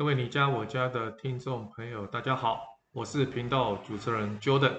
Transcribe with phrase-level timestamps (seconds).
[0.00, 4.74] 各位你家我家的听众朋友，大家好，我是频道主持人 Jordan。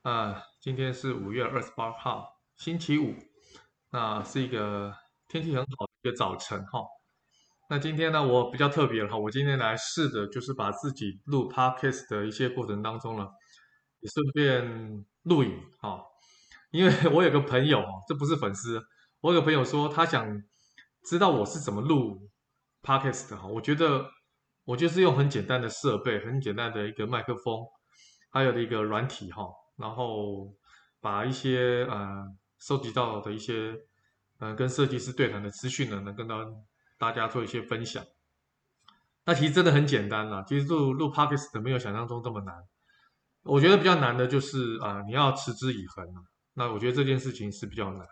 [0.00, 2.26] 啊，今天是五月二十八号，
[2.56, 3.14] 星期五，
[3.90, 4.90] 那是一个
[5.28, 6.80] 天气很好的一个早晨哈。
[7.68, 13.28] 那今天呢，我比较特别哈，我今天来试着就是把自己录 Podcast 的一些过程当中呢，
[14.00, 16.02] 也顺便录影哈。
[16.70, 18.82] 因为我有个朋友，这不是粉丝，
[19.20, 20.42] 我有个朋友说他想
[21.04, 22.30] 知道我是怎么录
[22.82, 24.10] Podcast 的哈，我觉得。
[24.64, 27.64] 我就是用很简单的设备，很简单的一个麦克风，
[28.30, 29.46] 还有的一个软体哈，
[29.76, 30.54] 然后
[31.00, 32.24] 把一些呃
[32.58, 33.74] 收集到的一些
[34.38, 36.38] 呃跟设计师对谈的资讯呢，能跟到
[36.98, 38.02] 大家做一些分享。
[39.26, 42.54] 那其实真的很简单啦，其实录录 Podcast 没有想象中这么难。
[43.42, 46.22] 我觉得比较难的就是啊、呃，你要持之以恒啊。
[46.54, 48.06] 那我觉得这件事情是比较难。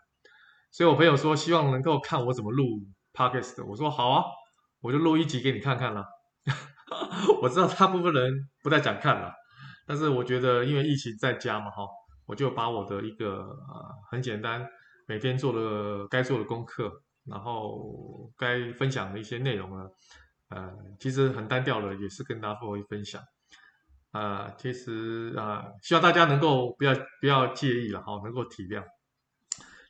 [0.70, 2.64] 所以我朋友说希望能够看我怎么录
[3.14, 4.24] Podcast，我说好啊，
[4.80, 6.04] 我就录一集给你看看啦。
[7.42, 9.32] 我知道大部分人不太想看了，
[9.86, 11.86] 但是我觉得因为疫情在家嘛，哈，
[12.26, 14.66] 我就把我的一个呃很简单，
[15.06, 16.90] 每天做的该做的功课，
[17.26, 19.88] 然后该分享的一些内容呢，
[20.48, 23.20] 呃，其实很单调的，也是跟大家做一分享，
[24.12, 28.82] 啊、呃，其实啊、呃，希望大家能够不要不要介意了哈，能够体谅。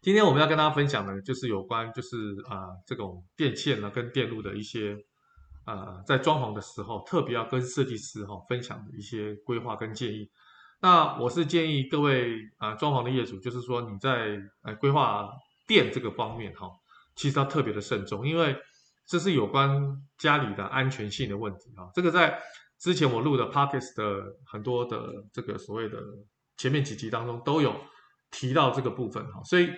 [0.01, 2.17] 今天我们要跟大家分享的，就是有关就是
[2.49, 4.97] 啊、这种电线呢跟电路的一些。
[5.65, 10.29] 呃，在装潢的时候，特别要跟设计师哈、哦、分享的一些规划跟建议。
[10.81, 15.31] 那我是建议各位啊、装潢的业主，就是说你在呃规划
[15.69, 16.71] 电这个方面哈、哦，
[17.15, 18.57] 其实要特别的慎重，因为
[19.07, 19.71] 这是有关
[20.19, 22.37] 家里的安全性的问题哈、这个在
[22.81, 25.99] 之前我录的 Podcast 的很多的这个所谓的
[26.57, 27.77] 前面几集当中都有
[28.33, 29.71] 提到这个部分哈、所以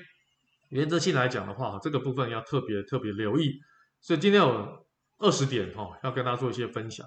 [0.71, 3.61] 原则性来讲的话，这个部分要特别特别留意。
[4.01, 4.84] 所以今天我。
[5.19, 7.07] 二十点哈，要跟大家做一些分享，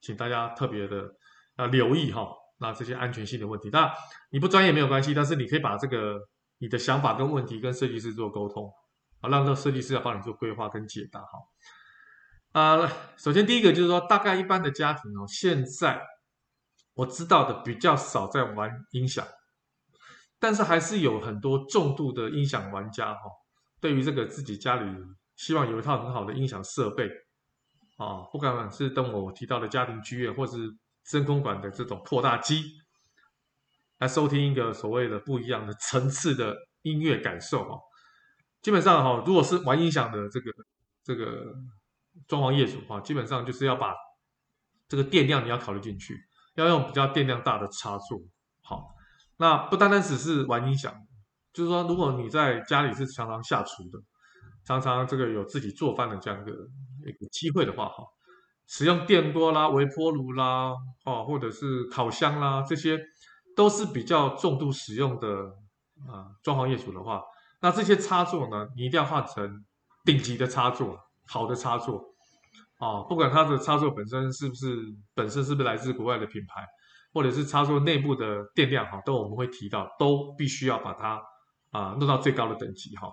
[0.00, 1.08] 请大家特别的
[1.56, 3.70] 要留意哈，那这些安全性的问题。
[3.70, 3.92] 当然
[4.30, 6.18] 你不专业没有关系，但是你可以把这个
[6.58, 8.72] 你的想法跟问题跟设计师做沟通，
[9.20, 11.38] 啊，让这个设计师要帮你做规划跟解答哈。
[12.52, 16.00] 啊，首先第一个就是说，大概一般的家庭哦，现在
[16.94, 19.26] 我知道的比较少在玩音响，
[20.38, 23.20] 但是还是有很多重度的音响玩家哈，
[23.80, 24.96] 对于这个自己家里
[25.36, 27.08] 希望有一套很好的音响设备。
[27.98, 30.72] 啊，不管是等我提到的家庭剧院，或是
[31.04, 32.62] 真空管的这种扩大机，
[33.98, 37.76] 来收听一个所谓的不一样的层次的音乐感受哈。
[38.62, 40.52] 基本上哈，如果是玩音响的这个
[41.02, 41.52] 这个
[42.28, 43.92] 装潢业主哈，基本上就是要把
[44.86, 46.16] 这个电量你要考虑进去，
[46.54, 48.20] 要用比较电量大的插座。
[48.62, 48.94] 好，
[49.38, 50.94] 那不单单只是玩音响，
[51.52, 53.98] 就是说如果你在家里是常常下厨的。
[54.68, 56.52] 常常这个有自己做饭的这样一个
[57.06, 58.04] 一个机会的话，哈，
[58.66, 60.74] 使用电锅啦、微波炉啦，
[61.06, 63.00] 哦，或者是烤箱啦，这些
[63.56, 65.28] 都是比较重度使用的
[66.06, 67.22] 啊，装潢业主的话，
[67.62, 69.64] 那这些插座呢，你一定要换成
[70.04, 72.02] 顶级的插座，好的插座，
[72.78, 74.76] 啊，不管它的插座本身是不是
[75.14, 76.62] 本身是不是来自国外的品牌，
[77.14, 81.22] 或者是插座内部的电量哈，都我们会提到，都必须要把它
[81.70, 83.10] 啊弄到最高的等级哈。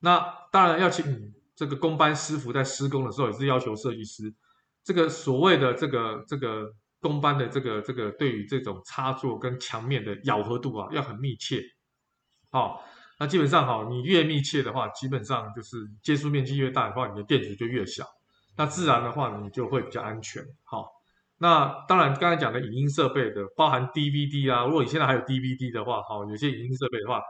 [0.00, 4.34] 那当然要请这个工班师傅在施工的时候，也是要求设计师
[4.82, 11.62] 这个所谓的这个这个工班的这个这个对于这种插座跟墙面的咬合度啊，要很密切。
[12.50, 12.82] 好，
[13.18, 18.06] 那基本上哈，你越密切的话，基本上就是接触面积越大的话，你的电阻就越小。
[18.56, 20.42] 那自然的话，你就会比较安全。
[20.64, 20.88] 好，
[21.36, 27.20] 那当然刚才讲的影音设备的，包含 DVD 啊，如果你现在还有 DVD 的话，好，有些影音设备的话。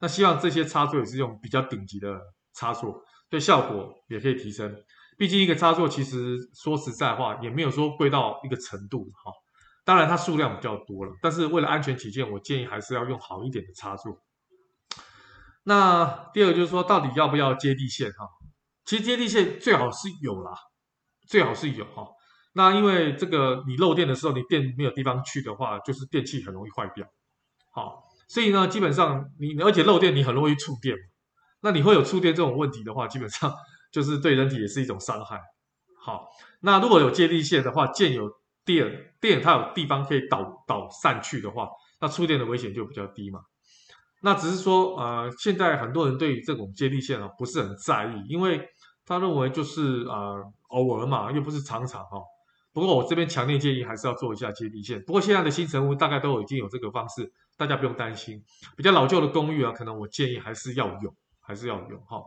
[0.00, 2.20] 那希望这些插座也是用比较顶级的
[2.54, 4.74] 插座，对效果也可以提升。
[5.16, 9.32] 毕竟一个插座其实说实在话也没有说贵到一个程度哈。
[9.84, 14.22] 当然它数量比较多了，但是为了安全起见，我建议还是要用好一点的插座。
[15.64, 18.28] 那第二就是说，到底要不要接地线哈？
[18.84, 20.52] 其实接地线最好是有啦，
[21.26, 22.06] 最好是有哈。
[22.52, 27.04] 那因为这个你漏电的时候，你电没有地方去的话，就是电器很容易坏掉。
[27.72, 28.07] 好。
[28.28, 31.02] 所以呢，基本上你而且漏电，你很容易触电嘛。
[31.62, 33.52] 那你会有触电这种问题的话，基本上
[33.90, 35.40] 就是对人体也是一种伤害。
[36.00, 36.28] 好，
[36.60, 38.30] 那如果有接地线的话，见有
[38.64, 41.68] 电，电它有地方可以导导散去的话，
[42.00, 43.40] 那触电的危险就比较低嘛。
[44.20, 48.68] 那只是说，呃，现在很多人对于这种接地线啊不是很在意，因为
[49.06, 52.20] 他认为就是呃偶尔嘛，又不是常常哈。
[52.78, 55.02] 不过我这边强烈建议还是要做一下接地线。
[55.02, 57.32] 不过现在的新成屋大概都已经有这个方式。
[57.58, 58.40] 大家不用担心，
[58.76, 62.22] 比较老旧的公寓啊，可能我建议还是要有，还是要有哈。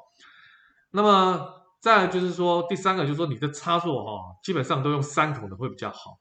[0.91, 1.49] 那么
[1.79, 6.19] 再就是说，第三个就是说，你的插座哈、基本上都用三孔的会比较好，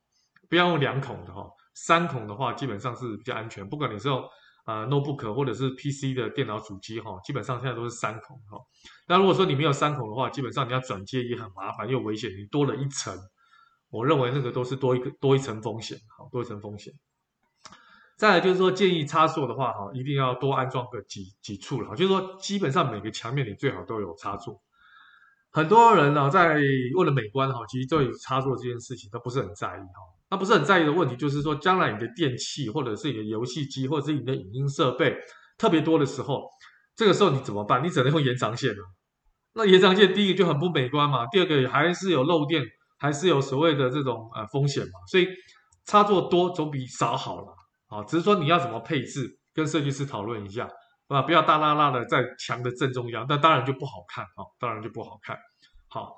[0.48, 1.44] 不要用两孔的哈、
[1.74, 3.68] 三孔的话，基本上是比较安全。
[3.68, 4.22] 不管你是用
[4.64, 8.58] 啊、呃、notebook 或者是 PC 的电脑主机哈、基本上现在都是三孔哈、
[9.08, 13.12] 那如果说你没有三孔的话，基本上你要转接也很麻烦又危险，你多了一层，
[13.90, 16.92] 我认为那个都是多一个多一层风险，好，多一层风险。
[18.16, 24.60] 再来就是说，建议插座的话哈，一定要多安装个几几处了，就是说基本上每个墙面你最好都有插座。
[25.50, 30.02] 很多人呢，在为了美观哈，其实对于插座这件事情都不是很在意哈。
[30.30, 35.16] 那不是很在意的问题，就是说，将来你的电器或者是你的游戏机或者是你的影音设备
[35.58, 36.48] 特别多的时候，
[36.94, 37.82] 这个时候你怎么办？
[37.82, 38.84] 你只能用延长线了。
[39.54, 42.62] 那延长线第一个就很不美观嘛，第二个还是有漏电，
[43.00, 45.00] 还是有所谓的这种呃风险嘛。
[45.10, 45.26] 所以
[45.86, 47.52] 插座多总比少好了
[47.88, 48.04] 啊。
[48.04, 50.68] 只是说你要怎么配置，跟设计师讨论一下。
[51.08, 55.36] 啊，不要大拉拉的在墙的正中央，那当然就不好看啊，当然就不好看。
[55.88, 56.14] 好，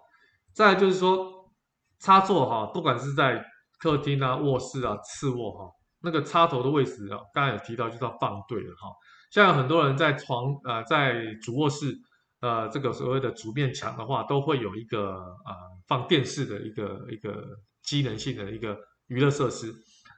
[0.53, 1.51] 再来就是说
[1.99, 3.43] 插座哈，不管是在
[3.79, 8.91] 客厅啊、卧室啊、次卧哈，那个插头的位置啊，刚才有提到就是要放对了哈。
[9.31, 11.97] 像很多人在床呃，在主卧室
[12.43, 15.55] 呃，这个所谓的主面墙的话，都会有一个、呃、
[15.87, 17.43] 放电视的一个一个
[17.85, 19.73] 机能性的一个娱乐设施。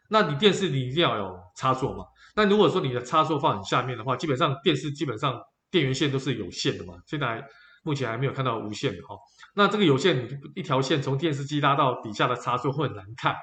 [0.08, 2.04] 那你电视你一定要有插座嘛？
[2.34, 5.38] 那如果说你的插座放很下面的话，基本上电视基本上
[5.70, 6.94] 电源线都是有线的嘛。
[7.06, 7.44] 现在
[7.82, 9.16] 目前还没有看到无线的哈。
[9.54, 13.36] 那这个有线一条线从电视机拉到底下的插座会很难看。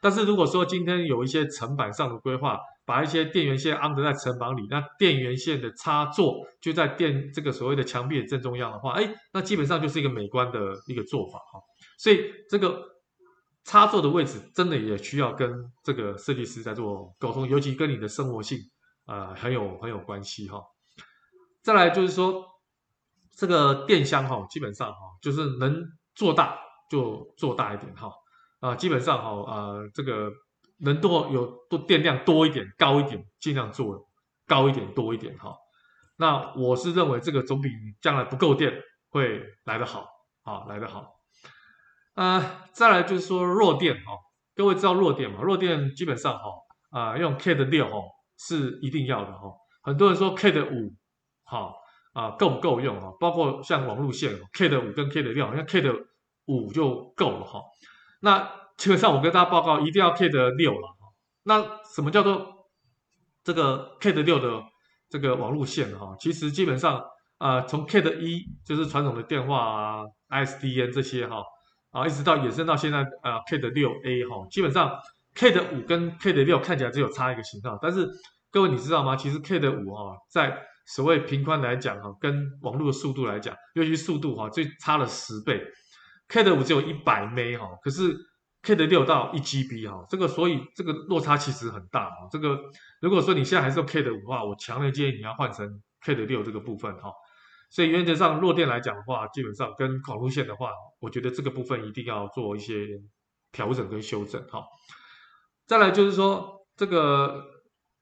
[0.00, 2.58] 但是如果说今天有一些层板上的规划，
[2.90, 11.60] 把一些电源线安得在城堡里，那电源线的插座就在电这个所谓的墙壁的正中央的话，哎，那基本上就是一个美观的一个做法哈。
[11.96, 12.90] 所以这个。
[13.62, 18.58] 插座的位置真的也需要跟这个设计师在做沟通，尤其跟你的生活性
[19.04, 20.62] 啊、呃、很有很有关系哈。
[21.62, 22.42] 再来就是说，
[23.36, 25.84] 这个电箱哈，基本上哈就是能
[26.14, 26.58] 做大
[26.90, 28.10] 就做大一点哈
[28.60, 30.32] 啊，基本上哈啊这个
[30.80, 34.08] 能多有多电量多一点高一点，尽量做
[34.46, 35.54] 高一点多一点哈。
[36.16, 38.72] 那我是认为这个总比将来不够电
[39.08, 40.06] 会来得好
[40.42, 41.14] 啊，来得好。
[42.14, 44.12] 啊，再来就是说弱电哈，
[44.54, 45.40] 各位知道弱电嘛？
[45.40, 46.50] 弱电基本上哈
[46.90, 47.96] 啊，用 K 的六哈
[48.36, 49.50] 是一定要的哈。
[49.82, 50.94] 很多人说 K 的五
[51.44, 51.74] 好
[52.12, 53.12] 啊够不够用啊？
[53.18, 55.94] 包括像网路线 K 的五跟 K 的六，好像 K 的
[56.46, 57.62] 五就够了哈。
[58.20, 58.50] 那
[58.80, 60.96] 基本上我跟大家报告，一定要 K 的六了。
[61.42, 61.62] 那
[61.94, 62.66] 什么叫做
[63.44, 64.62] 这个 K 的六的
[65.10, 66.16] 这个网路线哈？
[66.18, 67.04] 其实基本上
[67.36, 71.42] 啊，从 K 的一就是传统的电话啊、SDN 这些哈。
[71.90, 74.98] 啊，一直到延伸到现在，呃，K 的六 A 哈，基本上
[75.34, 78.08] K 的五跟 K 的六看起来只有差一个型号，但是
[78.50, 79.14] 各位你知道吗？
[79.14, 80.56] 其实 K 的五哈，在
[80.86, 85.62] 所谓频宽来讲哈，跟网络的速度来讲，尤其速度哈，最差了十倍。
[86.28, 88.16] K 的五只有一百 M 哈，可是
[88.62, 92.28] K 的六到一 GB 哈，这个所以这个落差其实很大哈。
[92.30, 92.60] 这个
[93.00, 97.10] 如果说你现在还是用 K 的五的话，我强烈建议你要换成 K 的六这个部分哈。
[97.70, 103.00] 所以原则上弱电来讲的话，基本上跟网路线的话，我觉得这个部分一定要做一些
[103.52, 104.62] 调整跟修正哈。
[105.66, 107.42] 再来就是说这个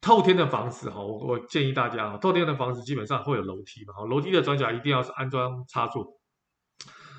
[0.01, 6.18] 透天的房子哈，我我建议大家透天的房子基本上会有楼梯嘛，楼梯的转角一定要是安装插座。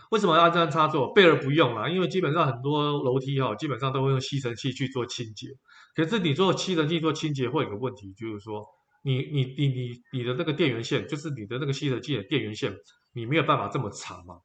[0.10, 1.14] 为什么要安装插座？
[1.14, 5.48] 备而不用啦，因为基本上很多楼梯哈，基本上都会用吸尘器去做清洁。
[5.96, 8.66] 可是你做吸尘器做清洁会有个问题，就是说。
[9.02, 12.76] 你你你你你的那个电源线，就是你的那个吸尘器的电源线，
[13.14, 14.36] 你没有办法这么长嘛？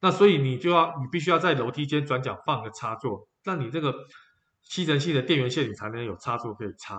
[0.00, 3.94] 那所以你就要你必须要在楼梯间转角放个插座，那你这个
[4.62, 6.98] 吸尘器的电源线你才能有插座可以插。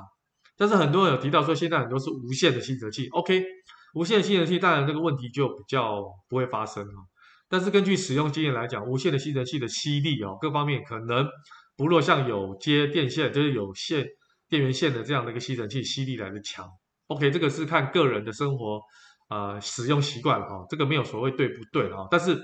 [0.56, 3.44] 但是很多人有提到说，现在很多是无线的吸尘器，OK，
[3.96, 6.94] 无线吸尘器当然这个问题就比较不会发生了。
[7.50, 11.28] 但是根据使用经验来讲，无线的吸尘器的吸力哦，各方面可能
[11.76, 14.06] 不若像有接电线，就是有线
[14.48, 16.70] 电源线的这样的一个吸尘器吸力来的强。
[17.08, 18.80] OK，这个是看个人的生活，
[19.30, 22.40] 呃，使用习惯了哈，这个没有所谓对不对哈，但是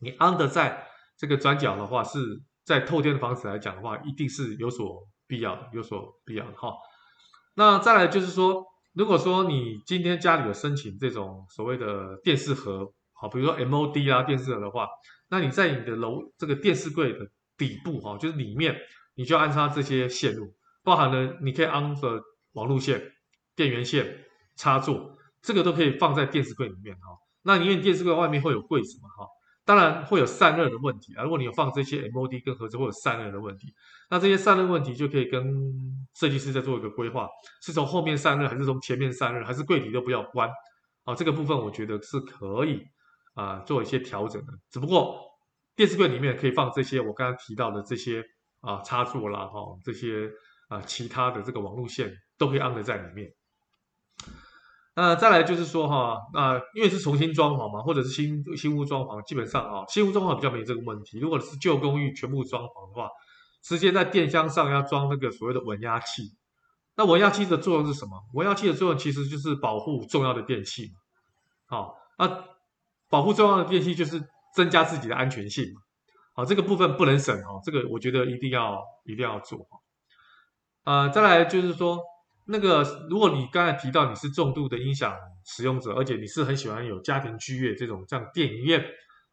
[0.00, 0.86] 你安的在
[1.18, 2.18] 这个转角的话，是
[2.64, 6.72] 在透天的房子来讲的话，一定是有所必要的，有所必要的哈。
[7.56, 12.90] 那再来就是说，如果说你今天家里有申请这种所谓的电视盒，
[13.20, 14.88] 好，比如说 MOD 啊电视盒的话，
[15.28, 18.76] 那你在你的楼这个电视柜的底部哈，就是里面，
[19.14, 22.22] 你就安插这些线路，包含了你可以安的
[22.52, 23.00] 网路线。
[23.56, 24.24] 电源线
[24.56, 27.08] 插座，这个都可以放在电视柜里面哈。
[27.42, 29.26] 那因为电视柜外面会有柜子嘛哈，
[29.66, 31.24] 当然会有散热的问题啊。
[31.24, 33.74] 如果你有放这些 MOD 跟盒子，会有散热的问题。
[34.08, 35.44] 那这些散热问题就可以跟
[36.14, 37.28] 设计师再做一个规划，
[37.60, 40.48] 是从后面散热，还是从前面散热，还是柜体都不要关
[41.04, 41.14] 啊？
[41.14, 42.82] 这个部分我觉得是可以
[43.34, 44.52] 啊、做一些调整的。
[44.70, 45.20] 只不过
[45.76, 48.24] 电视柜里面可以放这些我刚刚提到的这些
[48.60, 50.30] 啊、插座啦，哈、这些
[50.68, 53.32] 啊、其他的这个网路线都可以安得在里面。
[54.94, 61.18] 那再来就是说哈，那因为是重新装潢嘛，或者是新新屋装潢，基本上啊，新屋装潢比较没这个问题。
[61.18, 63.08] 如果是旧公寓全部装潢的话，
[63.62, 66.24] 直接在电箱上要装那个所谓的稳压器。
[66.96, 68.20] 那稳压器的作用是什么？
[68.34, 70.98] 稳压器的作用其实就是保护重要的电器嘛。
[71.66, 72.44] 好，那
[73.10, 74.22] 保护重要的电器就是
[74.54, 75.80] 增加自己的安全性嘛。
[76.34, 79.78] 好，这个部分不能省哈，这个我觉得一定要一定要做哈。
[80.84, 81.98] 啊，再来就是说。
[82.46, 85.14] 那个，如果你刚才提到你是重度的音响
[85.44, 88.84] 使用者，而且你是很喜欢有家庭剧院这种像电影院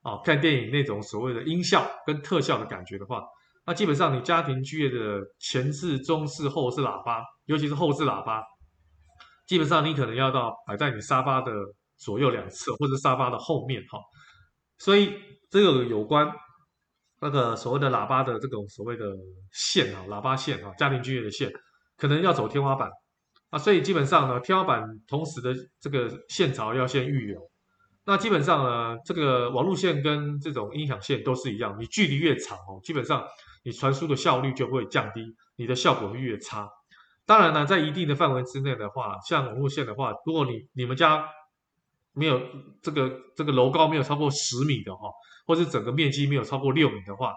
[0.04, 3.24] 啊看电影那种所谓的音效跟特效的感觉的话，
[3.66, 8.44] 那基本上你家庭剧院的前置、中置、后置喇叭，尤其是后置喇叭，
[9.48, 11.52] 基本上你可能要到摆在你沙发的
[11.98, 14.00] 左右两侧，或者沙发的后面哈。
[14.78, 15.14] 所以
[15.50, 16.32] 这个有关
[17.20, 19.06] 那个所谓的喇叭的这种所谓的
[19.52, 21.52] 线啊，喇叭线啊，家庭剧院的线，
[21.98, 22.90] 可能要走天花板。
[23.50, 27.40] 啊，所以基本上呢，天花板同时的这个线槽要先预留。
[28.04, 33.26] 那基本上呢，这个网路线跟这种音响线都是一样，你距离越长哦，基本上
[33.64, 36.70] 你传输的效率就会降低，你的效果会越差。
[37.26, 41.26] 当然呢，在一定的范围之内的话，像网路线的话，如果你你们家
[42.18, 42.42] 没有
[42.82, 45.10] 这个这个楼高没有超过十米的话，
[45.46, 47.34] 或者整个面积没有超过六米的话，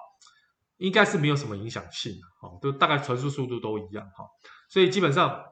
[0.79, 4.25] 应该是没有什么影响性的，哈，都大概传输速度都一样，哈，
[4.69, 5.45] 所以基本上。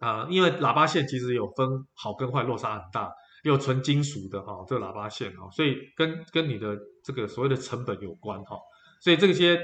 [0.00, 8.56] 啊，因为喇叭线其实有分好跟坏，落差很大，有纯金属的哈，这个喇叭线哈，所以跟跟你的这个所谓的成本有关哈，
[9.00, 9.60] 所以这些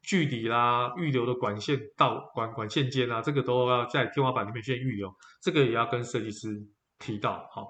[0.00, 6.48] 距离啦、预留的管线到管管线间啊，这个都要在天花板里面先预留，这个也要跟设计师
[7.00, 7.66] 提到哈。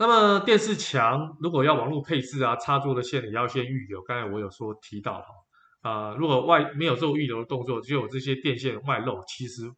[0.00, 9.70] 那么电视墙如果要网络配置啊，插座的线也要先预留，刚才我有说提到哈，啊，如果外没有做预留的动作，就有这些电线外露，其实。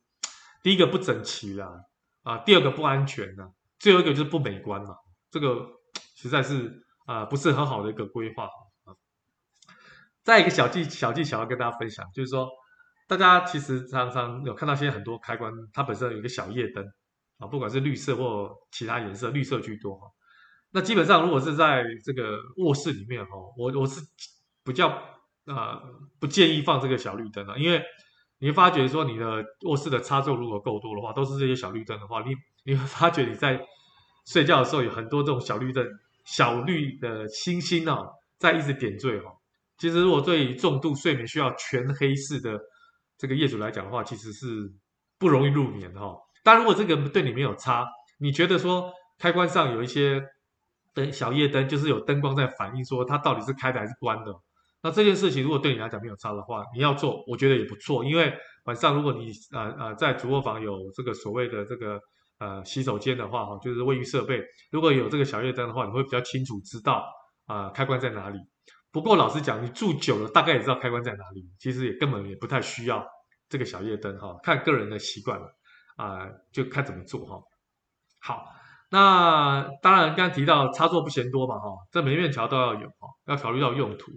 [0.63, 1.69] 第一个不整齐啦，
[2.23, 3.51] 啊，第二个不安全呐，
[3.81, 4.95] 最后一个就是不美观嘛，
[5.29, 5.67] 这个
[6.15, 6.73] 实在是
[7.05, 8.45] 啊不是很好的一个规划
[8.85, 8.95] 啊。
[10.23, 12.49] 再一个小技小技巧要跟大家分享，就是说
[13.09, 16.87] 大家其实常常有看到现在很多开关，它本身有一个小夜灯
[17.47, 20.07] 不管是绿色或其他颜色，绿色居多哈。
[20.71, 24.01] 那基本上如果是在这个卧室里面哈，我我是
[24.65, 24.89] 比较
[25.47, 25.83] 啊
[26.19, 27.83] 不建议放这个小绿灯的，因为。
[28.39, 32.35] 你会发觉说，你的卧室的插座如果够多的话，都是这些小绿灯的话，你
[32.65, 33.65] 你会发觉你在
[34.27, 35.87] 睡觉的时候有很多这种小绿灯、
[36.25, 38.05] 小绿的星星啊，
[38.39, 39.33] 在一直点缀哈。
[39.79, 42.59] 其实如果对于重度睡眠需要全黑式的
[43.17, 44.73] 这个业主来讲的话，其实是
[45.19, 46.17] 不容易入眠的哈。
[46.43, 47.87] 但如果这个对你没有差，
[48.19, 50.23] 你觉得说开关上有一些
[50.95, 54.33] 灯小夜灯，就是有灯光在反映说它到底是开的还是关的。
[54.83, 58.05] 那这件事情如果对你来讲没有差的话，你要做，我觉得也不错。
[58.05, 58.33] 因为
[58.65, 62.01] 晚上如果你呃呃在主卧房有这个所谓的这个
[62.39, 67.05] 呃洗手间的话哈，就是卫浴设备，如果有这个小夜灯的话，你会比较清楚知道
[67.47, 68.39] 啊、呃、开关在哪里。
[68.91, 73.07] 不过老实讲，你住久了大概也知道开关在哪里，其实也根本也不太需要
[73.49, 75.47] 这个小夜灯哈，看个人的习惯了
[75.97, 77.43] 啊、就看怎么做哈。
[78.21, 78.47] 好，
[78.91, 84.13] 那当然刚刚提到插座不嫌多嘛哈，这每面墙都要有哈，要考虑到用途。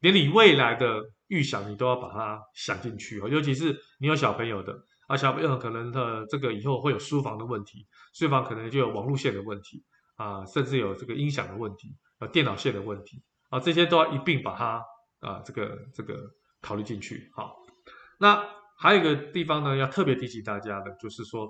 [0.00, 9.82] 连你未来的预想，你都要把它想进去哦，尤其是你有小朋友的啊，小朋友可能的这个以后会有书房的问题，书房可能就有网路线的问题
[10.16, 14.84] 啊，甚至有这个音响的问题，有电脑线的问题啊，这些都要一并把它
[15.20, 16.30] 啊这个这个
[16.60, 17.30] 考虑进去。
[17.34, 17.56] 好，
[18.18, 18.44] 那
[18.76, 21.48] 还有一个地方呢，要特别提醒大家的，就是说，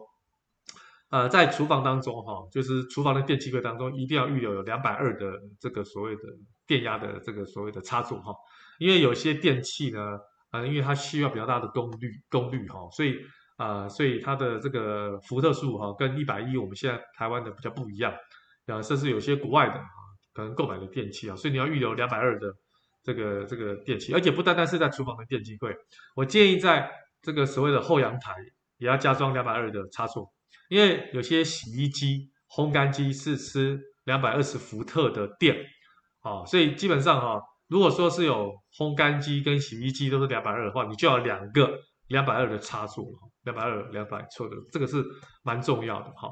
[1.10, 6.22] 呃，在厨房当中哈，就是厨房的电器柜当中，一定要预留有两百二的这个所谓的。
[6.68, 8.34] 电压的这个所谓的插座哈，
[8.80, 10.18] 因为有些电器呢，
[10.50, 13.16] 呃，因为它需要比较大的功率功率哈，所以
[13.56, 18.12] 啊、所以它的这个伏特数哈，跟一百一我们现在台湾的比较不一样，
[18.66, 19.86] 啊，甚至有些国外的啊，
[20.34, 22.52] 可能购买的电器啊，所以你要预留两百二的
[23.04, 25.72] 这个这个电器，而且不单单是在厨房的电器柜，
[26.16, 26.90] 我建议在
[27.22, 28.34] 这个所谓的后阳台
[28.78, 30.32] 也要加装两百二的插座，
[30.68, 35.56] 因为有些洗衣机、烘干机是吃两百二十伏特的电。
[36.20, 41.70] 啊，所以基本上哈，如果说是有烘干机跟洗衣机都是两百二的话，你就要两个
[42.08, 43.04] 两百二的插座，
[43.44, 45.04] 两百二两百错的，这个是
[45.44, 46.28] 蛮重要的哈。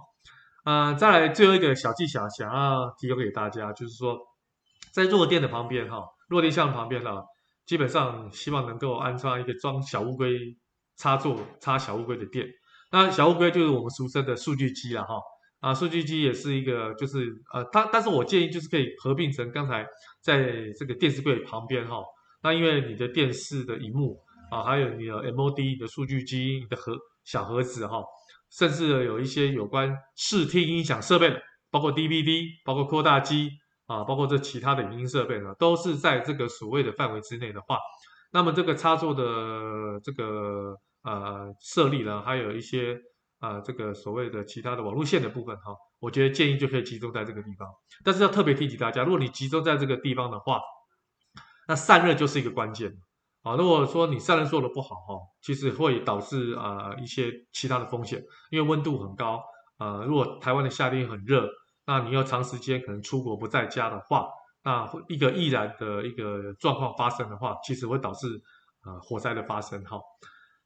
[0.64, 4.19] 啊、呃，再来最后一个小技巧，想要提供给大家，就是说
[4.93, 7.12] 在弱电的旁边哈，弱电箱旁边呢，
[7.64, 10.37] 基本上希望能够安装一个装小乌龟
[10.97, 12.47] 插座插小乌龟的电。
[12.91, 15.15] 那小乌龟就是我们俗称的数据机了哈。
[15.61, 19.87] 啊，数据机也是一个，就是呃，它，但是我建议就是可以合并成刚才
[20.21, 22.03] 在这个电视柜旁边哈。
[22.43, 24.21] 那因为你的电视的荧幕
[24.51, 28.05] 啊，还有你的 MOD 你的数据机、你的盒小盒子哈，
[28.51, 31.35] 甚至有一些有关视听音响设备，
[31.71, 33.49] 包括 DVD、包括扩大机
[33.87, 37.79] 啊，包括这其他的影音设备呢，都是在这个所谓的范围之内的话，
[38.35, 39.25] 那么这个插座的
[40.03, 43.00] 这个呃设立呢，还有一些。
[43.41, 47.69] 啊，这个所谓的其他的网路线的部分哈，我觉得建议就可以集中在这个地方。
[48.03, 50.62] 但是要特别提醒大家，如果你集中在这个地方的话，
[51.69, 52.91] 那散热就是一个关键
[53.43, 53.55] 啊。
[53.57, 59.45] 如果说你散热做的不好哈，其实会导致啊一些其他的风险，因为温度很高
[59.76, 60.03] 啊。
[60.05, 61.47] 如果台湾的夏天很热，
[61.85, 64.26] 那你要长时间可能出国不在家的话，
[64.64, 68.26] 那一个易燃的一个状况发生的话，其实会导致
[68.80, 70.00] 啊火灾的发生哈。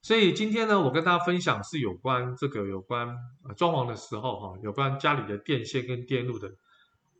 [0.00, 3.08] 所以今天呢，我跟大家分享是有关这个有关
[3.56, 6.48] 装潢的时候哈，有关家里的电线跟电路的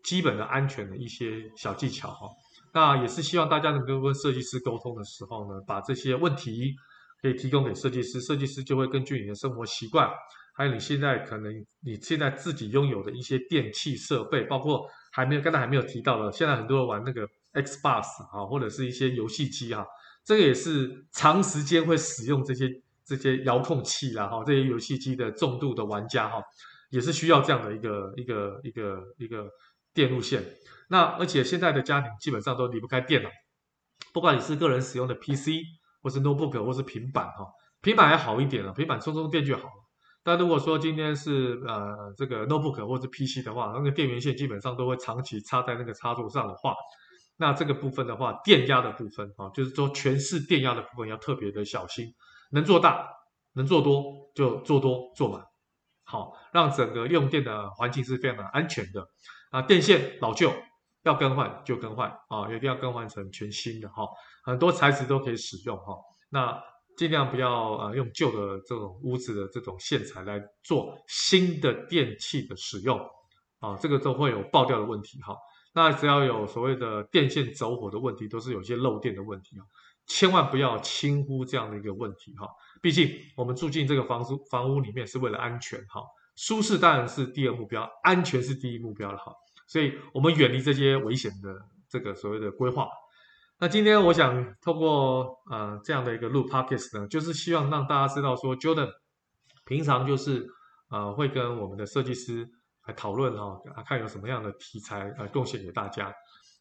[0.05, 2.29] 基本的安全的一些小技巧哈。
[2.73, 6.77] 那也是希望大家能够跟设计师沟通的时候呢，把这些问题
[7.21, 10.09] 可以提供给设计师，设计师就会根据你的生活习惯，
[10.55, 19.85] 还有你现在可能你现在自己拥有的一些电器设备，包括还没有刚才还没有提到的，现在很多人玩那个 Xbox 啊，或者是一些游戏机啊。
[20.25, 22.69] 这个也是长时间会使用这些
[23.05, 26.43] 这些遥控器啦，哈，这些游戏机的重度的玩家哈，
[26.91, 29.49] 也是需要这样的一个一个一个一个
[29.95, 30.45] 电路线。
[30.91, 33.31] 那而且现在的家庭基本上都离不开电脑，
[34.13, 35.49] 不管你是个人使用的 PC，
[36.03, 37.47] 或是 notebook，或是平板哈，
[37.81, 39.88] 平板还好一点了，平板充充电就好了。
[40.29, 46.75] 那如果说今天是呃这个 notebook 或者 PC 的话，那个电源线基本上都会长期插在那个插座上的话。
[47.39, 52.05] 那这个部分的话，电压的部分啊，就是说全市电压的部分要特别的小心，
[52.51, 53.09] 能做大，
[53.55, 54.05] 能做多
[54.35, 55.43] 就做多做满，
[56.05, 59.03] 好，让整个用电的环境是非常的安全的
[59.51, 59.63] 啊。
[59.63, 60.53] 电线老旧
[61.05, 64.07] 要更换就更换啊，一定要更换成全新的哈。
[64.45, 65.95] 很多材质都可以使用哈，
[66.29, 66.63] 那
[66.99, 72.99] 尽量不要呃用旧的这种屋子的这种线材来做新的电器的使用
[73.61, 75.37] 啊，这个都会有爆掉的问题哈。
[75.73, 79.63] 那只要有所谓的电线走火的问题，都是有些漏电的问题啊，
[80.09, 82.49] 千万不要轻忽这样的一个问题哈。
[82.83, 86.03] 毕竟我们住进这个房屋房屋里面是为了安全哈，
[86.35, 89.33] 舒适当然是第二目标，安全是第一目标了哈。
[89.69, 91.57] 所以我们远离这些危险的
[91.89, 92.89] 这个所谓的规划。
[93.61, 98.91] 那今天我想透过呃这样的一个录 podcast 呢，就是希望让大家知道说，Jordan
[99.65, 100.47] 平常就是
[100.91, 102.49] 呃会跟我们的设计师。
[102.87, 106.11] 来讨论哈，看有什么样的题材呃贡献给大家。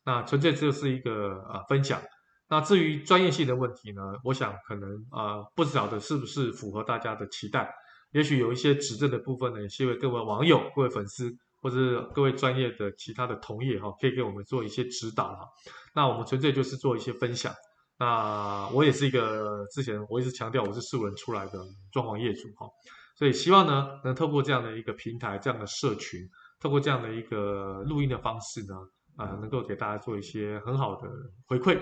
[0.03, 2.01] 那纯粹就是一个呃分享。
[2.49, 7.73] 那至于专业性的问题呢，我想可能啊、呃、不晓得是不是符合大家的期待。
[8.11, 15.47] 也许有一些指正的部分呢，也希望各位网友、各位粉丝或者各位专业的其他的同业哈，可以给我们做一些指导哈。
[15.93, 17.53] 那我们纯粹就是做一些分享。
[17.99, 21.59] 那我也是一个之前我一直强调我是素人出来的
[21.91, 22.67] 装潢业主哈。
[23.15, 26.21] 所以希望呢，能透过这样的一个平台、这样的社群，
[26.59, 28.75] 透过这样的一个录音的方式呢，
[29.15, 31.09] 啊、能够给大家做一些很好的
[31.47, 31.81] 回馈。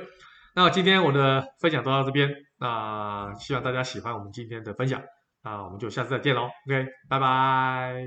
[0.56, 5.04] 那今天我的分享都到这边，那希望大家喜欢我们今天的分享，
[5.44, 8.06] 那我们就下次再见喽，OK，拜拜。